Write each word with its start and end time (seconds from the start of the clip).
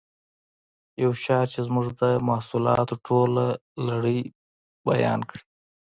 یو 1.03 1.11
شعار 1.23 1.47
چې 1.53 1.59
زموږ 1.67 1.85
د 2.01 2.03
محصولاتو 2.27 2.95
ټوله 3.05 3.45
لړۍ 3.87 4.19
بیان 4.87 5.19
کړي 5.29 5.41